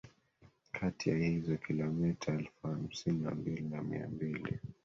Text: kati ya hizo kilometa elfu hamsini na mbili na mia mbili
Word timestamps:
kati 0.77 1.09
ya 1.09 1.15
hizo 1.17 1.57
kilometa 1.57 2.33
elfu 2.33 2.67
hamsini 2.67 3.21
na 3.21 3.31
mbili 3.31 3.61
na 3.61 3.81
mia 3.81 4.07
mbili 4.07 4.59